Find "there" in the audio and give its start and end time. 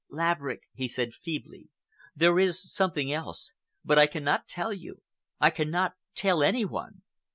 2.15-2.39